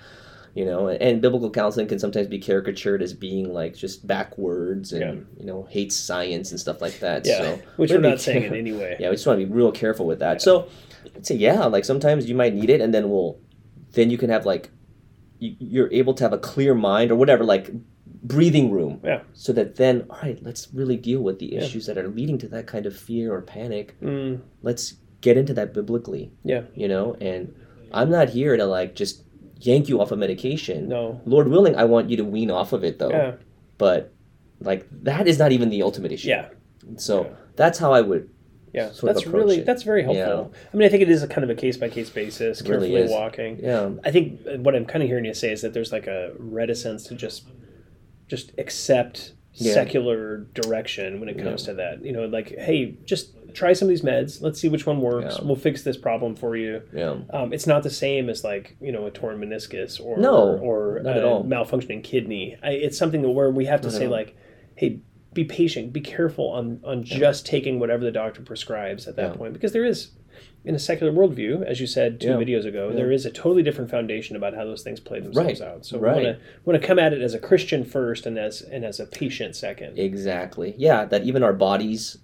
you 0.54 0.64
know, 0.64 0.88
and 0.88 1.22
biblical 1.22 1.50
counseling 1.52 1.88
can 1.88 2.00
sometimes 2.00 2.28
be 2.28 2.40
caricatured 2.40 3.02
as 3.02 3.14
being 3.14 3.52
like 3.54 3.76
just 3.76 4.08
backwards 4.08 4.94
and 4.94 5.02
Yeah. 5.02 5.40
you 5.40 5.46
know 5.46 5.64
hates 5.70 5.98
science 5.98 6.52
and 6.52 6.60
stuff 6.60 6.80
like 6.82 7.00
that. 7.00 7.26
Yeah. 7.26 7.38
So 7.40 7.60
Which 7.76 7.92
we're 7.92 7.98
we're 7.98 8.10
not 8.10 8.22
saying 8.22 8.44
care- 8.44 8.54
in 8.54 8.60
any 8.68 8.72
way. 8.72 8.96
Yeah, 8.98 9.10
we 9.10 9.16
just 9.18 9.28
want 9.28 9.40
to 9.42 9.46
be 9.46 9.52
real 9.52 9.74
careful 9.74 10.06
with 10.06 10.20
that. 10.20 10.42
So 10.42 10.70
I'd 11.14 11.26
say 11.26 11.36
yeah, 11.36 11.66
like 11.66 11.84
sometimes 11.84 12.30
you 12.30 12.36
might 12.36 12.54
need 12.54 12.70
it, 12.70 12.80
and 12.80 12.94
then 12.94 13.10
we'll, 13.10 13.38
then 13.96 14.10
you 14.10 14.18
can 14.18 14.30
have 14.30 14.46
like, 14.46 14.70
you, 15.40 15.56
you're 15.60 15.92
able 15.92 16.14
to 16.14 16.24
have 16.24 16.34
a 16.34 16.38
clear 16.38 16.74
mind 16.76 17.12
or 17.12 17.16
whatever, 17.16 17.44
like 17.44 17.72
breathing 18.24 18.72
room. 18.72 19.00
Yeah. 19.04 19.22
So 19.34 19.52
that 19.54 19.76
then, 19.76 20.06
all 20.10 20.20
right, 20.24 20.42
let's 20.42 20.68
really 20.74 20.98
deal 20.98 21.22
with 21.22 21.40
the 21.40 21.48
Yeah. 21.48 21.62
issues 21.62 21.86
that 21.88 21.98
are 21.98 22.08
leading 22.08 22.38
to 22.40 22.48
that 22.50 22.68
kind 22.68 22.86
of 22.86 22.96
fear 22.96 23.34
or 23.34 23.42
panic. 23.42 23.96
Mm, 24.02 24.42
Let's 24.62 24.94
get 25.22 25.38
into 25.38 25.54
that 25.56 25.74
biblically. 25.74 26.32
Yeah. 26.44 26.62
You 26.76 26.88
know, 26.88 27.16
and 27.20 27.54
I'm 27.92 28.10
not 28.10 28.30
here 28.30 28.56
to 28.58 28.66
like 28.66 28.96
just 28.96 29.24
yank 29.60 29.88
you 29.90 30.02
off 30.02 30.12
of 30.12 30.20
medication. 30.20 30.88
no. 30.90 31.22
Lord 31.26 31.48
willing, 31.48 31.76
I 31.76 31.86
want 31.86 32.10
you 32.10 32.18
to 32.18 32.24
wean 32.26 32.52
off 32.52 32.74
of 32.74 32.84
it 32.84 33.00
though. 33.00 33.10
Yeah. 33.10 33.34
But 33.78 34.14
like 34.62 34.88
that 35.04 35.28
is 35.28 35.38
not 35.40 35.52
even 35.52 35.70
the 35.70 35.82
ultimate 35.84 36.12
issue. 36.12 36.30
Yeah. 36.30 36.50
So 36.98 37.24
Yeah. 37.26 37.30
that's 37.56 37.78
how 37.80 37.92
I 37.94 38.02
would 38.02 38.30
Yeah. 38.75 38.89
that's 39.01 39.25
really 39.25 39.60
it. 39.60 39.66
that's 39.66 39.83
very 39.83 40.04
helpful. 40.04 40.54
I 40.74 40.77
mean, 40.77 40.86
I 40.86 40.89
think 40.89 41.01
it 41.01 41.10
is 41.10 41.24
a 41.24 41.27
kind 41.27 41.44
of 41.44 41.50
a 41.50 41.56
case 41.56 41.77
by 41.77 41.89
case 41.89 42.10
basis, 42.10 42.62
It 42.62 42.68
really 42.69 43.07
walking. 43.07 43.60
yeah. 43.63 43.89
I 44.04 44.12
think 44.12 44.42
what 44.57 44.75
I'm 44.75 44.86
kind 44.86 45.01
of 45.04 45.10
hearing 45.10 45.25
you 45.25 45.33
say 45.33 45.51
is 45.51 45.62
that 45.62 45.74
there's 45.74 45.92
like 45.92 46.07
a 46.07 46.33
reticence 46.38 47.04
to 47.06 47.16
just 47.16 47.45
just 48.27 48.51
accept 48.57 49.33
Yeah. 49.54 49.74
secular 49.74 50.38
direction 50.54 51.19
when 51.19 51.30
it 51.30 51.38
comes 51.42 51.63
to 51.63 51.74
that. 51.75 52.04
You 52.04 52.12
know, 52.12 52.25
like, 52.25 52.50
hey, 52.57 52.98
just 53.06 53.31
try 53.54 53.72
some 53.72 53.86
of 53.86 53.89
these 53.89 54.01
meds. 54.01 54.41
Let's 54.41 54.60
see 54.60 54.67
which 54.67 54.86
one 54.86 55.00
works. 55.00 55.38
Yeah. 55.39 55.46
We'll 55.46 55.55
fix 55.55 55.84
this 55.84 55.96
problem 55.96 56.36
for 56.36 56.58
you. 56.58 56.82
Yeah. 56.94 57.15
Um, 57.29 57.53
it's 57.53 57.65
not 57.65 57.82
the 57.84 57.89
same 57.89 58.29
as 58.29 58.44
like 58.44 58.75
you 58.82 58.91
know 58.91 59.05
a 59.05 59.12
torn 59.12 59.39
meniscus 59.39 60.03
or 60.03 60.17
No, 60.17 60.58
or 60.58 61.00
not 61.03 61.15
a 61.15 61.20
at 61.20 61.24
all. 61.24 61.44
malfunctioning 61.46 62.03
kidney. 62.03 62.58
I, 62.62 62.72
it's 62.72 62.98
something 62.98 63.22
that 63.22 63.29
where 63.29 63.50
we 63.50 63.63
have 63.65 63.79
to 63.82 63.88
Not 63.88 63.98
say 63.98 64.08
like, 64.10 64.36
hey, 64.75 65.00
be 65.36 65.44
patient, 65.44 65.94
be 65.94 66.01
careful 66.01 66.50
on 66.50 66.80
on 66.84 67.04
just 67.04 67.46
taking 67.46 67.77
whatever 67.80 68.04
the 68.04 68.12
doctor 68.12 68.42
prescribes 68.42 69.08
at 69.08 69.15
that 69.18 69.32
Yeah. 69.32 69.38
point 69.38 69.54
because 69.54 69.74
there 69.74 69.86
is. 69.86 70.10
In 70.65 70.74
a 70.74 70.80
secular 70.80 71.13
worldview, 71.13 71.62
as 71.63 71.80
you 71.80 71.86
said 71.86 72.20
two 72.20 72.30
Yeah. 72.30 72.38
videos 72.38 72.65
ago, 72.65 72.92
there 72.92 73.12
is 73.12 73.24
a 73.24 73.30
totally 73.30 73.62
different 73.62 73.92
foundation 73.92 74.36
about 74.36 74.56
how 74.56 74.65
those 74.65 74.82
things 74.82 75.00
play 75.00 75.20
themselves 75.20 75.62
Right. 75.62 75.70
out. 75.70 75.86
So 75.86 76.00
Right. 76.00 76.25
we 76.25 76.72
want 76.72 76.82
to 76.82 76.86
come 76.86 76.98
at 76.98 77.13
it 77.13 77.22
as 77.22 77.36
a 77.36 77.39
Christian 77.39 77.84
first, 77.84 78.25
and 78.25 78.36
as 78.39 78.63
and 78.63 78.84
as 78.84 79.00
a 79.00 79.06
patient 79.06 79.56
second. 79.56 80.00
Exactly. 80.00 80.74
Yeah, 80.75 81.06
that 81.06 81.24
even 81.24 81.44
our 81.44 81.54
bodies 81.54 82.18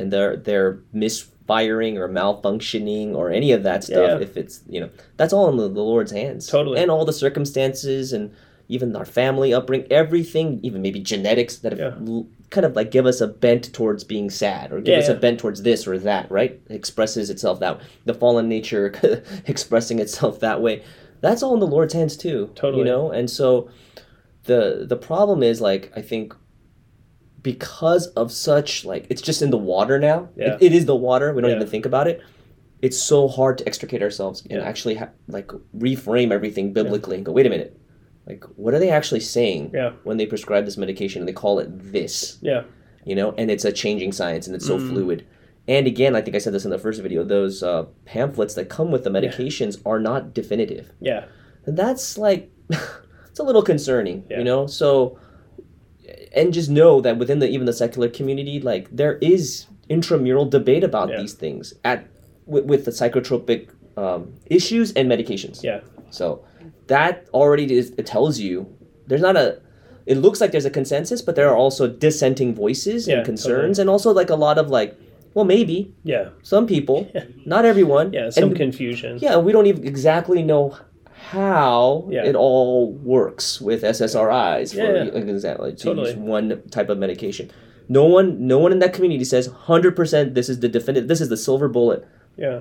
and 0.00 0.12
their 0.12 0.36
their 0.36 0.80
misfiring 0.92 1.96
or 1.96 2.08
malfunctioning 2.08 3.14
or 3.14 3.30
any 3.30 3.52
of 3.52 3.62
that 3.62 3.84
stuff, 3.84 4.20
if 4.20 4.36
it's 4.36 4.60
you 4.68 4.80
know, 4.80 4.88
that's 5.16 5.32
all 5.32 5.48
in 5.48 5.56
the, 5.56 5.68
the 5.68 5.82
Lord's 5.82 6.10
hands. 6.12 6.48
Totally. 6.48 6.80
And 6.80 6.90
all 6.90 7.04
the 7.04 7.12
circumstances 7.12 8.12
and 8.12 8.32
even 8.68 8.96
our 8.96 9.04
family 9.04 9.54
upbringing, 9.54 9.86
everything, 9.92 10.58
even 10.64 10.82
maybe 10.82 10.98
genetics 10.98 11.58
that 11.58 11.70
have 11.72 11.78
Yeah. 11.78 11.94
Kind 12.54 12.64
of 12.64 12.74
like 12.76 12.90
give 12.90 13.04
us 13.04 13.20
a 13.20 13.26
bent 13.26 13.72
towards 13.74 14.04
being 14.04 14.30
sad 14.30 14.72
or 14.72 14.80
give 14.80 14.92
Yeah, 14.92 14.98
us 15.00 15.08
yeah. 15.08 15.14
a 15.16 15.18
bent 15.18 15.40
towards 15.40 15.62
this 15.62 15.86
or 15.86 15.98
that, 15.98 16.30
right? 16.30 16.52
It 16.70 16.74
expresses 16.74 17.28
itself 17.28 17.60
that 17.60 17.80
the 18.06 18.14
fallen 18.14 18.48
nature 18.48 18.94
expressing 19.46 19.98
itself 19.98 20.40
that 20.40 20.62
way. 20.62 20.82
That's 21.20 21.42
all 21.42 21.54
in 21.54 21.60
the 21.60 21.66
Lord's 21.66 21.92
hands 21.94 22.16
too. 22.16 22.50
Totally. 22.54 22.78
You 22.80 22.84
know, 22.86 23.10
and 23.10 23.28
so 23.28 23.68
the 24.44 24.86
the 24.88 24.96
problem 24.96 25.42
is 25.42 25.60
like 25.60 25.92
I 25.96 26.02
think 26.02 26.34
because 27.42 28.06
of 28.08 28.32
such 28.32 28.84
like 28.84 29.06
it's 29.10 29.22
just 29.22 29.42
in 29.42 29.50
the 29.50 29.58
water 29.58 29.98
now. 29.98 30.28
Yeah. 30.36 30.54
It, 30.54 30.62
it 30.62 30.72
is 30.72 30.86
the 30.86 30.96
water. 30.96 31.32
We 31.34 31.42
don't 31.42 31.50
even 31.50 31.66
think 31.66 31.86
about 31.86 32.06
it. 32.08 32.20
It's 32.82 33.00
so 33.00 33.28
hard 33.28 33.58
to 33.58 33.66
extricate 33.66 34.02
ourselves 34.02 34.46
and 34.50 34.60
actually 34.62 34.96
ha- 34.96 35.08
like 35.28 35.48
reframe 35.76 36.30
everything 36.32 36.72
biblically 36.72 37.16
and 37.16 37.24
go, 37.24 37.32
wait 37.32 37.46
a 37.46 37.50
minute, 37.50 37.78
like 38.26 38.44
what 38.56 38.72
are 38.74 38.78
they 38.78 38.90
actually 38.90 39.20
saying 39.20 39.70
Yeah. 39.74 39.92
when 40.04 40.16
they 40.16 40.26
prescribe 40.26 40.64
this 40.64 40.76
medication 40.76 41.20
and 41.22 41.28
they 41.28 41.32
call 41.32 41.58
it 41.58 41.68
this? 41.92 42.38
Yeah, 42.40 42.62
You 43.04 43.14
know, 43.14 43.34
and 43.36 43.50
it's 43.50 43.64
a 43.64 43.72
changing 43.72 44.12
science 44.12 44.46
and 44.46 44.56
it's 44.56 44.66
so 44.66 44.78
Mm. 44.78 44.88
fluid. 44.90 45.24
And 45.68 45.86
again, 45.86 46.14
I 46.16 46.20
think 46.22 46.34
I 46.34 46.38
said 46.38 46.52
this 46.54 46.64
in 46.64 46.70
the 46.70 46.78
first 46.78 47.00
video. 47.02 47.24
Those 47.24 47.62
uh, 47.62 47.84
pamphlets 48.04 48.54
that 48.54 48.68
come 48.68 48.90
with 48.90 49.04
the 49.04 49.10
medications 49.10 49.78
are 49.86 49.98
not 50.00 50.34
definitive. 50.34 50.90
yeah, 51.00 51.24
And 51.66 51.76
that's 51.76 52.16
like 52.18 52.50
it's 53.30 53.38
a 53.38 53.42
little 53.42 53.62
concerning, 53.62 54.24
Yeah. 54.30 54.38
you 54.38 54.44
know. 54.44 54.66
So 54.66 55.18
and 56.34 56.52
just 56.52 56.70
know 56.70 57.00
that 57.00 57.16
within 57.18 57.38
the 57.38 57.48
even 57.48 57.66
the 57.66 57.72
secular 57.72 58.08
community, 58.08 58.60
like 58.60 58.88
there 58.90 59.16
is 59.20 59.66
intramural 59.88 60.44
debate 60.46 60.84
about 60.84 61.08
Yeah. 61.10 61.18
these 61.20 61.34
things 61.34 61.74
at 61.84 62.06
with, 62.46 62.64
with 62.64 62.84
the 62.84 62.90
psychotropic 62.90 63.68
um, 63.96 64.32
issues 64.46 64.92
and 64.94 65.10
medications. 65.10 65.62
Yeah. 65.62 65.80
So 66.10 66.44
that 66.88 67.28
already 67.32 67.72
is, 67.74 67.92
it 67.98 68.06
tells 68.06 68.38
you 68.38 68.66
there's 69.06 69.22
not 69.22 69.36
a. 69.36 69.60
It 70.06 70.18
looks 70.18 70.40
like 70.40 70.52
there's 70.52 70.66
a 70.66 70.70
consensus, 70.70 71.22
but 71.22 71.34
there 71.34 71.48
are 71.48 71.56
also 71.56 71.86
dissenting 71.88 72.54
voices 72.54 73.08
Yeah, 73.08 73.16
and 73.16 73.24
concerns, 73.24 73.78
and 73.78 73.88
also 73.88 74.12
like 74.12 74.28
a 74.28 74.34
lot 74.36 74.58
of 74.58 74.68
like, 74.68 74.98
well, 75.32 75.46
maybe 75.46 75.94
Yeah. 76.04 76.28
some 76.42 76.66
people, 76.66 77.10
not 77.46 77.64
everyone. 77.64 78.12
Yeah. 78.12 78.28
Some 78.30 78.44
and, 78.50 78.56
confusion. 78.56 79.18
yeah, 79.20 79.38
we 79.38 79.50
don't 79.52 79.66
even 79.66 79.86
exactly 79.86 80.42
know 80.42 80.76
how 81.30 82.06
Yeah. 82.10 82.24
it 82.24 82.34
all 82.34 82.92
works 82.92 83.60
with 83.62 83.82
SSRIs, 83.82 84.72
for 84.74 84.78
Yeah, 84.80 85.04
yeah. 85.04 85.18
example, 85.34 85.70
to 85.70 85.76
Totally. 85.76 86.10
use 86.10 86.16
one 86.18 86.60
type 86.70 86.90
of 86.90 86.98
medication. 86.98 87.50
No 87.88 88.04
one, 88.04 88.46
no 88.46 88.58
one 88.58 88.72
in 88.72 88.78
that 88.80 88.92
community 88.92 89.24
says 89.24 89.46
hundred 89.46 89.96
percent. 89.96 90.34
This 90.34 90.48
is 90.50 90.60
the 90.60 90.68
definitive. 90.68 91.08
This 91.08 91.20
is 91.20 91.28
the 91.30 91.36
silver 91.36 91.68
bullet 91.68 92.06
Yeah. 92.36 92.60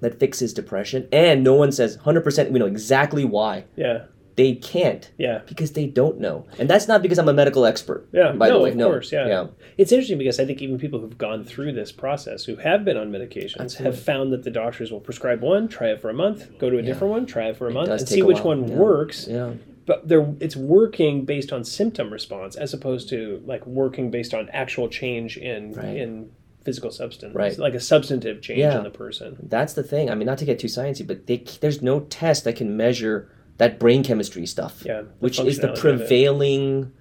That 0.00 0.18
fixes 0.18 0.52
depression, 0.54 1.08
and 1.12 1.42
no 1.44 1.54
one 1.54 1.72
says 1.72 1.96
hundred 1.96 2.22
percent. 2.22 2.50
We 2.52 2.58
know 2.58 2.66
exactly 2.66 3.24
why 3.24 3.64
Yeah. 3.76 4.04
they 4.36 4.54
can't 4.54 5.10
Yeah. 5.18 5.40
because 5.46 5.72
they 5.72 5.86
don't 5.86 6.18
know, 6.20 6.46
and 6.58 6.68
that's 6.70 6.88
not 6.88 7.02
because 7.02 7.18
I'm 7.18 7.28
a 7.28 7.32
medical 7.34 7.66
expert. 7.66 8.08
Yeah. 8.12 8.32
by 8.32 8.48
no, 8.48 8.58
the 8.58 8.64
way, 8.64 8.70
of 8.70 8.76
no, 8.76 8.88
course. 8.90 9.12
Yeah. 9.12 9.26
yeah, 9.26 9.46
It's 9.76 9.92
interesting 9.92 10.18
because 10.18 10.40
I 10.40 10.44
think 10.46 10.62
even 10.62 10.78
people 10.78 11.00
who've 11.00 11.18
gone 11.18 11.44
through 11.44 11.72
this 11.72 11.92
process, 11.92 12.44
who 12.44 12.56
have 12.56 12.84
been 12.84 12.96
on 12.96 13.10
medications, 13.10 13.76
have 13.76 13.98
found 13.98 14.32
that 14.32 14.42
the 14.44 14.50
doctors 14.50 14.90
will 14.90 15.00
prescribe 15.00 15.42
one, 15.42 15.68
try 15.68 15.88
it 15.90 16.00
for 16.00 16.08
a 16.10 16.14
month, 16.14 16.58
go 16.58 16.70
to 16.70 16.78
a 16.78 16.82
different 16.82 17.10
one, 17.12 17.26
try 17.26 17.48
it 17.48 17.56
for 17.56 17.68
a 17.68 17.72
month, 17.72 17.90
and 17.90 18.08
see 18.08 18.22
which 18.22 18.38
while, 18.38 18.56
one 18.56 18.68
yeah. 18.68 18.74
works. 18.76 19.26
yeah. 19.28 19.50
But 19.86 20.06
they're 20.06 20.32
it's 20.38 20.54
working 20.56 21.24
based 21.24 21.52
on 21.52 21.64
symptom 21.64 22.12
response 22.12 22.54
as 22.54 22.72
opposed 22.72 23.08
to 23.08 23.42
like 23.44 23.66
working 23.66 24.10
based 24.10 24.32
on 24.34 24.48
actual 24.50 24.88
change 24.88 25.36
in 25.36 25.72
Right. 25.72 25.96
in 25.96 26.30
physical 26.64 26.90
substance, 26.90 27.34
Right. 27.34 27.56
like 27.58 27.74
a 27.74 27.80
substantive 27.80 28.42
change 28.42 28.58
Yeah. 28.60 28.78
in 28.78 28.84
the 28.84 28.90
person. 28.90 29.36
That's 29.42 29.72
the 29.72 29.82
thing. 29.82 30.10
I 30.10 30.14
mean, 30.14 30.26
not 30.26 30.38
to 30.38 30.44
get 30.44 30.58
too 30.58 30.66
sciencey, 30.68 31.06
but 31.06 31.26
they, 31.26 31.44
there's 31.60 31.80
no 31.82 32.00
test 32.00 32.44
that 32.44 32.56
can 32.56 32.76
measure 32.76 33.28
that 33.58 33.78
brain 33.78 34.02
chemistry 34.02 34.46
stuff. 34.46 34.82
Yeah, 34.86 35.02
which 35.20 35.38
is 35.40 35.58
the 35.58 35.68
functionality 35.68 35.70
of 35.70 35.76
it. 35.76 35.80
prevailing. 35.98 36.92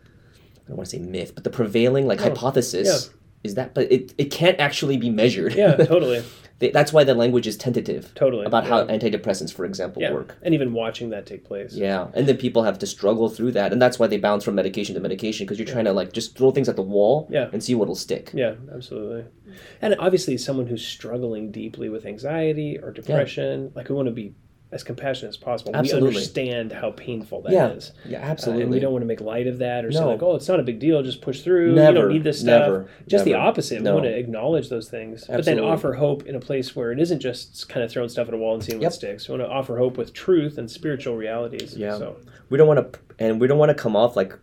I 0.56 0.68
don't 0.70 0.78
want 0.78 0.90
to 0.90 0.98
say 0.98 1.02
myth, 1.04 1.34
but 1.36 1.44
the 1.44 1.50
prevailing 1.50 2.06
like 2.08 2.20
Oh, 2.22 2.26
hypothesis 2.26 3.10
is 3.44 3.56
that, 3.56 3.74
but 3.74 3.92
it, 3.92 4.14
it 4.18 4.26
can't 4.26 4.60
actually 4.60 4.98
be 4.98 5.10
measured. 5.10 5.54
Yeah, 5.56 5.76
totally, 5.78 6.24
They- 6.60 6.72
That's 6.72 6.92
why 6.94 7.04
the 7.06 7.14
language 7.16 7.48
is 7.48 7.58
tentative 7.58 8.12
totally 8.16 8.46
about 8.46 8.66
how 8.68 8.86
antidepressants, 8.86 9.54
for 9.54 9.66
example, 9.66 10.02
yeah. 10.02 10.12
work. 10.14 10.38
and 10.42 10.54
even 10.54 10.74
watching 10.74 11.10
that 11.12 11.26
take 11.26 11.44
place. 11.46 11.74
Yeah, 11.74 12.08
and 12.14 12.28
then 12.28 12.38
people 12.38 12.64
have 12.64 12.78
to 12.80 12.86
struggle 12.86 13.30
through 13.30 13.54
that, 13.54 13.72
and 13.74 13.82
that's 13.82 13.98
why 13.98 14.08
they 14.08 14.18
bounce 14.18 14.44
from 14.44 14.56
medication 14.56 14.94
to 14.96 15.02
medication 15.02 15.46
because 15.46 15.58
you're 15.58 15.68
trying 15.68 15.86
to 15.86 15.94
like 15.94 16.12
just 16.14 16.38
throw 16.38 16.52
things 16.52 16.68
at 16.70 16.76
the 16.76 16.82
wall 16.82 17.28
Yeah. 17.32 17.50
and 17.54 17.64
see 17.64 17.76
what'll 17.76 17.96
stick. 17.96 18.32
Yeah, 18.34 18.56
absolutely. 18.74 19.26
And 19.82 19.96
obviously, 20.00 20.38
someone 20.38 20.68
who's 20.68 20.86
struggling 20.86 21.52
deeply 21.52 21.90
with 21.90 22.06
anxiety 22.06 22.78
or 22.78 22.92
depression, 22.92 23.72
like 23.76 23.90
we 23.90 23.96
want 23.96 24.08
to 24.08 24.12
be 24.14 24.34
as 24.72 24.84
compassionate 24.84 25.30
as 25.30 25.38
possible. 25.38 25.72
Absolutely. 25.76 26.10
We 26.10 26.16
understand 26.16 26.72
how 26.72 26.92
painful 26.92 27.42
that 27.42 27.76
is, 27.76 27.92
Yeah, 28.06 28.12
yeah, 28.12 28.28
Uh, 28.28 28.32
absolutely. 28.32 28.64
and 28.64 28.72
we 28.72 28.80
don't 28.80 28.92
want 28.92 29.02
to 29.02 29.08
make 29.08 29.20
light 29.20 29.48
of 29.48 29.58
that 29.58 29.84
or 29.84 29.92
say 29.92 30.04
like, 30.04 30.22
"Oh, 30.22 30.36
it's 30.36 30.48
not 30.48 30.60
a 30.60 30.64
big 30.64 30.78
deal. 30.78 31.02
Just 31.02 31.22
push 31.22 31.42
through. 31.42 31.72
you 31.72 31.76
don't 31.76 32.10
need 32.10 32.24
this 32.24 32.40
stuff." 32.42 32.62
never, 32.68 32.88
just 33.08 33.26
the 33.26 33.34
opposite. 33.34 33.82
No. 33.82 33.96
We 33.96 34.02
want 34.02 34.06
to 34.14 34.18
acknowledge 34.18 34.70
those 34.70 34.88
things, 34.88 35.26
but 35.28 35.44
then 35.46 35.60
offer 35.60 35.94
hope 35.94 36.28
in 36.28 36.36
a 36.36 36.40
place 36.40 36.76
where 36.76 36.92
it 36.92 37.00
isn't 37.00 37.20
just 37.20 37.68
kind 37.68 37.84
of 37.84 37.92
throwing 37.92 38.10
stuff 38.10 38.28
at 38.28 38.34
a 38.34 38.38
wall 38.38 38.54
and 38.54 38.64
seeing 38.64 38.78
what 38.78 38.84
Yep. 38.84 38.94
sticks. 38.94 39.28
We 39.28 39.38
want 39.38 39.50
to 39.50 39.52
offer 39.52 39.78
hope 39.80 39.98
with 39.98 40.14
truth 40.14 40.58
and 40.60 40.70
spiritual 40.70 41.16
realities. 41.18 41.76
Yeah. 41.76 41.98
So 41.98 42.18
we 42.50 42.58
don't 42.60 42.68
want 42.68 42.94
to 42.94 43.00
and 43.18 43.42
we 43.42 43.48
don't 43.48 43.58
want 43.58 43.70
to 43.70 43.76
come 43.76 43.96
off 43.96 44.16
like 44.16 44.34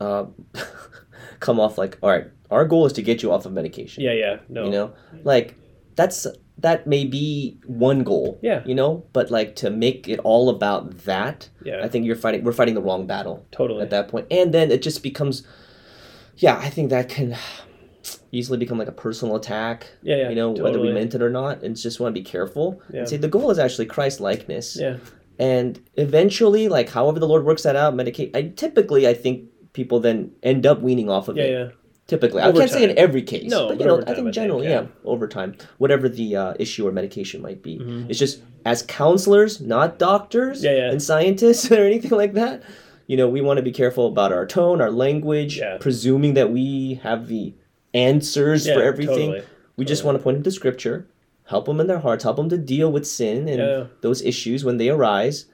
uh, 0.00 0.24
come 1.40 1.60
off 1.60 1.76
like 1.78 1.98
all 2.02 2.10
right 2.10 2.26
our 2.50 2.64
goal 2.64 2.86
is 2.86 2.92
to 2.94 3.02
get 3.02 3.22
you 3.22 3.30
off 3.32 3.44
of 3.46 3.52
medication 3.52 4.02
yeah, 4.02 4.12
yeah, 4.12 4.36
no, 4.48 4.64
you 4.64 4.70
know 4.70 4.92
like 5.24 5.54
that's 5.96 6.26
that 6.60 6.86
may 6.86 7.04
be 7.04 7.58
one 7.66 8.02
goal 8.02 8.38
Yeah. 8.42 8.62
you 8.66 8.74
know 8.74 9.04
but 9.12 9.30
like 9.30 9.54
to 9.56 9.70
make 9.70 10.08
it 10.08 10.18
all 10.24 10.48
about 10.48 11.04
that 11.04 11.48
yeah, 11.64 11.84
i 11.84 11.88
think 11.88 12.04
you're 12.06 12.16
fighting 12.16 12.42
we're 12.44 12.52
fighting 12.52 12.74
the 12.74 12.82
wrong 12.82 13.06
battle 13.06 13.46
totally. 13.52 13.82
at 13.82 13.90
that 13.90 14.08
point 14.08 14.26
and 14.30 14.52
then 14.52 14.70
it 14.70 14.82
just 14.82 15.02
becomes 15.02 15.46
yeah 16.36 16.56
i 16.58 16.68
think 16.68 16.90
that 16.90 17.08
can 17.08 17.36
easily 18.32 18.58
become 18.58 18.78
like 18.78 18.88
a 18.88 18.92
personal 18.92 19.36
attack 19.36 19.86
yeah, 20.02 20.16
yeah, 20.16 20.28
you 20.30 20.34
know 20.34 20.50
whether 20.50 20.80
we 20.80 20.92
meant 20.92 21.14
it 21.14 21.22
or 21.22 21.30
not 21.30 21.62
and 21.62 21.76
just 21.76 22.00
want 22.00 22.14
to 22.14 22.20
be 22.20 22.24
careful 22.24 22.80
Yeah. 22.92 23.00
and 23.00 23.08
say 23.08 23.16
the 23.16 23.28
goal 23.28 23.50
is 23.50 23.58
actually 23.58 23.86
christ 23.86 24.20
likeness 24.20 24.76
Yeah, 24.78 24.96
and 25.38 25.80
eventually 25.96 26.68
like 26.68 26.88
however 26.90 27.18
the 27.20 27.28
lord 27.28 27.44
works 27.44 27.62
that 27.62 27.76
out 27.76 27.94
medicate 27.94 28.34
i 28.36 28.42
typically 28.56 29.06
i 29.08 29.14
think 29.14 29.48
people 29.72 30.00
then 30.00 30.32
end 30.42 30.66
up 30.66 30.80
weaning 30.80 31.08
off 31.08 31.28
of 31.28 31.36
yeah, 31.36 31.44
it 31.44 31.50
yeah. 31.52 31.68
Typically 32.08 32.42
i 32.42 32.50
can't 32.50 32.70
say 32.70 32.82
in 32.90 32.98
every 32.98 33.22
case 33.22 33.48
No, 33.50 33.68
but 33.68 33.78
you 33.78 33.86
know 33.86 33.92
over 33.98 34.02
i 34.02 34.04
time, 34.06 34.12
I 34.12 34.14
think 34.16 34.26
think, 34.26 34.34
generally 34.34 34.66
yeah. 34.66 34.80
yeah. 34.80 34.86
over 35.04 35.28
time 35.28 35.54
whatever 35.76 36.08
the 36.08 36.34
uh, 36.36 36.54
issue 36.58 36.88
or 36.88 36.92
medication 36.92 37.40
might 37.42 37.62
be 37.62 37.78
Mhm. 37.78 38.10
it's 38.10 38.18
just 38.18 38.42
as 38.64 38.82
counselors 38.82 39.60
not 39.60 39.98
doctors 39.98 40.64
Yeah, 40.64 40.72
yeah. 40.80 40.90
and 40.90 41.00
scientists 41.02 41.70
or 41.76 41.84
anything 41.84 42.10
like 42.22 42.32
that 42.32 42.62
you 43.06 43.16
know 43.16 43.28
we 43.28 43.40
want 43.42 43.58
to 43.58 43.62
be 43.62 43.72
careful 43.72 44.06
about 44.08 44.32
our 44.32 44.46
tone 44.46 44.80
our 44.80 44.90
language 44.90 45.58
Yeah. 45.58 45.76
presuming 45.78 46.34
that 46.34 46.50
we 46.50 46.94
have 47.02 47.28
the 47.28 47.54
answers 47.94 48.66
Yeah, 48.66 48.74
for 48.74 48.82
everything 48.82 49.30
totally. 49.32 49.42
we 49.76 49.84
just 49.84 50.00
Totally. 50.02 50.06
want 50.14 50.18
to 50.18 50.24
point 50.24 50.36
them 50.38 50.42
to 50.44 50.50
scripture, 50.50 51.06
help 51.44 51.64
them 51.66 51.80
in 51.80 51.86
their 51.86 52.00
hearts, 52.00 52.24
help 52.24 52.36
them 52.36 52.48
to 52.50 52.58
deal 52.58 52.90
with 52.92 53.06
sin 53.06 53.48
and 53.48 53.58
Yeah. 53.58 53.84
those 54.02 54.20
issues 54.22 54.64
when 54.64 54.76
they 54.76 54.88
arise, 54.90 55.46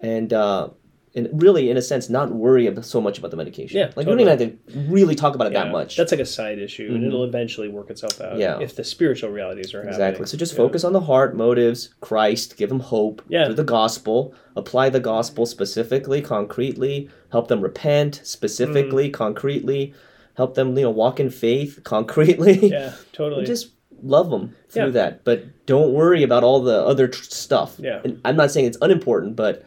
and 0.00 0.32
uh, 0.32 0.68
and 1.14 1.28
really, 1.42 1.70
in 1.70 1.76
a 1.76 1.82
sense, 1.82 2.08
not 2.08 2.30
worry 2.30 2.66
about, 2.66 2.84
so 2.84 3.00
much 3.00 3.18
about 3.18 3.30
the 3.32 3.36
medication. 3.36 3.76
Yeah, 3.78 3.86
like 3.96 4.06
we 4.06 4.12
don't 4.12 4.20
even 4.20 4.38
have 4.38 4.48
to 4.48 4.80
really 4.88 5.14
talk 5.16 5.34
about 5.34 5.48
it 5.48 5.54
that 5.54 5.70
much. 5.72 5.96
That's 5.96 6.12
like 6.12 6.20
a 6.20 6.24
side 6.26 6.58
issue, 6.58 6.88
and 6.92 7.02
Mhm. 7.02 7.08
it'll 7.08 7.24
eventually 7.24 7.68
work 7.68 7.90
itself 7.90 8.20
out. 8.20 8.38
Yeah. 8.38 8.60
If 8.60 8.76
the 8.76 8.84
spiritual 8.84 9.30
realities 9.30 9.74
are 9.74 9.78
happening. 9.78 9.88
exactly. 9.94 10.04
happening. 10.12 10.26
So 10.26 10.36
just 10.36 10.52
Yeah. 10.52 10.56
focus 10.58 10.84
on 10.84 10.92
the 10.92 11.00
heart, 11.00 11.36
motives, 11.36 11.88
Christ, 12.00 12.56
give 12.56 12.68
them 12.68 12.80
hope 12.80 13.22
Yeah. 13.28 13.46
through 13.46 13.54
the 13.56 13.64
gospel. 13.64 14.32
Apply 14.54 14.88
the 14.88 15.00
gospel 15.00 15.46
specifically, 15.46 16.20
concretely. 16.22 17.08
Help 17.30 17.48
them 17.48 17.60
repent 17.60 18.20
specifically, 18.24 19.08
Mm. 19.08 19.12
concretely. 19.12 19.92
Help 20.34 20.54
them, 20.54 20.76
you 20.78 20.84
know, 20.84 20.90
walk 20.90 21.18
in 21.18 21.28
faith 21.30 21.80
concretely. 21.84 22.68
Yeah, 22.70 22.92
totally. 23.12 23.44
Just 23.44 23.70
love 24.02 24.30
them 24.30 24.54
through 24.70 24.84
Yeah. 24.84 24.90
that 24.90 25.24
but 25.24 25.42
don't 25.66 25.92
worry 25.92 26.22
about 26.22 26.42
all 26.42 26.60
the 26.60 26.80
other 26.86 27.06
tr- 27.06 27.22
stuff 27.24 27.76
Yeah. 27.78 28.00
and 28.02 28.18
i'm 28.24 28.34
not 28.34 28.50
saying 28.50 28.64
it's 28.64 28.78
unimportant 28.80 29.36
but 29.36 29.62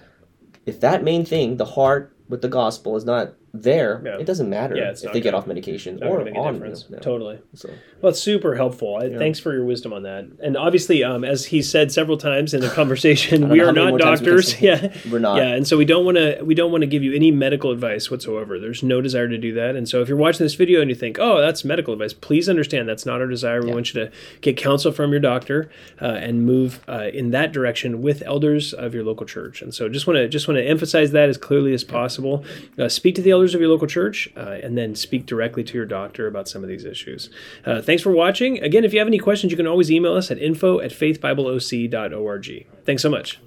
if 0.66 0.80
that 0.80 1.04
main 1.04 1.26
thing 1.26 1.58
the 1.58 1.66
heart 1.66 2.16
with 2.30 2.42
the 2.42 2.48
gospel 2.48 2.96
is 2.96 3.06
not 3.06 3.34
there 3.56 4.02
Yeah. 4.04 4.18
it 4.18 4.26
doesn't 4.26 4.50
matter 4.50 4.76
Yeah, 4.76 4.90
if 4.92 5.02
they 5.02 5.22
get 5.22 5.26
gonna- 5.26 5.38
off 5.38 5.48
medication 5.48 6.00
or 6.04 6.14
gonna 6.18 6.26
make 6.26 6.34
a 6.36 6.40
on 6.40 6.54
difference. 6.56 6.86
Totally. 7.02 7.38
so 7.54 7.70
Well, 8.02 8.10
it's 8.10 8.20
super 8.20 8.56
helpful. 8.56 8.98
I, 8.98 9.10
Thanks 9.10 9.38
for 9.40 9.54
your 9.54 9.64
wisdom 9.64 9.94
on 9.94 10.02
that. 10.04 10.26
And 10.42 10.58
obviously, 10.58 11.04
um, 11.04 11.24
as 11.24 11.46
he 11.46 11.62
said 11.62 11.92
several 11.92 12.18
times 12.18 12.54
in 12.56 12.62
the 12.62 12.68
conversation, 12.82 13.50
we 13.50 13.60
are 13.62 13.72
not 13.72 13.92
times 13.92 13.94
we 13.94 14.00
doctors. 14.00 14.62
Yeah, 14.62 14.92
we're 15.12 15.20
not 15.20 15.38
yeah, 15.38 15.50
and 15.56 15.68
so 15.68 15.78
we 15.78 15.86
don't 15.86 16.04
want 16.04 16.18
to 16.18 16.42
we 16.44 16.56
don't 16.56 16.72
want 16.72 16.82
to 16.82 16.88
give 16.88 17.04
you 17.04 17.14
any 17.14 17.30
medical 17.32 17.70
advice 17.72 18.10
whatsoever. 18.10 18.60
There's 18.60 18.82
no 18.82 19.02
desire 19.02 19.28
to 19.28 19.38
do 19.38 19.54
that. 19.54 19.76
And 19.76 19.88
so 19.88 20.02
if 20.02 20.08
you're 20.10 20.18
watching 20.18 20.44
this 20.46 20.56
video 20.56 20.82
and 20.82 20.90
you 20.90 20.96
think, 20.96 21.18
"Oh, 21.20 21.40
that's 21.40 21.64
medical 21.64 21.94
advice," 21.94 22.14
please 22.14 22.50
understand 22.50 22.90
that's 22.90 23.06
not 23.06 23.22
our 23.22 23.28
desire. 23.28 23.62
We 23.62 23.68
Yeah. 23.68 23.74
want 23.76 23.94
you 23.94 24.02
to 24.06 24.12
get 24.42 24.58
counsel 24.58 24.92
from 24.92 25.12
your 25.12 25.20
doctor 25.20 25.70
uh, 26.02 26.06
and 26.06 26.44
move 26.46 26.80
uh, 26.88 27.10
in 27.14 27.30
that 27.32 27.52
direction 27.52 28.02
with 28.02 28.24
elders 28.26 28.74
of 28.74 28.96
your 28.96 29.04
local 29.04 29.26
church. 29.28 29.62
And 29.62 29.74
so 29.74 29.88
just 29.90 30.08
want 30.08 30.18
to 30.18 30.28
just 30.28 30.48
want 30.48 30.58
to 30.58 30.64
emphasize 30.64 31.12
that 31.12 31.30
as 31.30 31.38
clearly 31.38 31.74
as 31.74 31.84
possible. 31.84 32.44
Uh, 32.80 32.90
speak 32.90 33.14
to 33.16 33.22
the 33.22 33.32
elders 33.44 33.56
of 33.56 33.60
your 33.60 33.70
local 33.70 33.88
church, 33.88 34.30
uh, 34.38 34.58
and 34.64 34.78
then 34.78 34.96
speak 34.96 35.26
directly 35.26 35.66
to 35.66 35.74
your 35.74 35.86
doctor 35.86 36.28
about 36.28 36.48
some 36.48 36.64
of 36.64 36.70
these 36.70 36.86
issues. 36.86 37.30
Uh, 37.66 37.82
thanks 37.82 38.02
for 38.02 38.12
watching. 38.12 38.64
Again, 38.64 38.86
if 38.86 38.94
you 38.94 39.00
have 39.00 39.08
any 39.08 39.20
questions, 39.20 39.52
you 39.52 39.58
can 39.58 39.68
always 39.68 39.92
email 39.92 40.14
us 40.14 40.32
at 40.32 40.38
info 40.38 40.80
at 40.80 40.92
faithbibleoc.org. 40.92 42.66
Thanks 42.86 43.02
so 43.02 43.10
much. 43.10 43.40